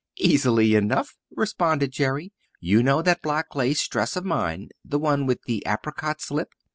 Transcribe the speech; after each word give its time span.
"Easily 0.17 0.73
enough," 0.73 1.15
responded 1.29 1.91
Jerry. 1.91 2.33
"You 2.59 2.81
know 2.81 3.03
that 3.03 3.21
black 3.21 3.53
lace 3.53 3.87
dress 3.87 4.15
of 4.15 4.25
mine 4.25 4.69
the 4.83 4.97
one 4.97 5.27
with 5.27 5.43
the 5.43 5.61
apricot 5.67 6.21
slip. 6.21 6.53